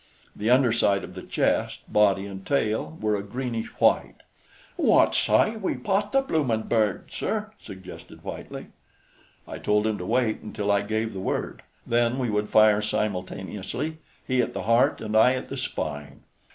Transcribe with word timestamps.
The 0.35 0.49
underside 0.49 1.03
of 1.03 1.13
the 1.13 1.21
chest, 1.21 1.81
body 1.87 2.25
and 2.25 2.43
tail 2.43 2.97
were 2.99 3.15
a 3.15 3.21
greenish 3.21 3.67
white. 3.79 4.15
"Wot 4.75 5.13
s'y 5.13 5.55
we 5.61 5.75
pot 5.75 6.11
the 6.11 6.23
bloomin' 6.23 6.63
bird, 6.63 7.11
sir?" 7.13 7.51
suggested 7.61 8.23
Whitely. 8.23 8.69
I 9.47 9.59
told 9.59 9.85
him 9.85 9.99
to 9.99 10.05
wait 10.07 10.41
until 10.41 10.71
I 10.71 10.81
gave 10.81 11.13
the 11.13 11.19
word; 11.19 11.61
then 11.85 12.17
we 12.17 12.31
would 12.31 12.49
fire 12.49 12.81
simultaneously, 12.81 13.99
he 14.25 14.41
at 14.41 14.55
the 14.55 14.63
heart 14.63 15.01
and 15.01 15.15
I 15.15 15.35
at 15.35 15.49
the 15.49 15.57
spine. 15.57 16.23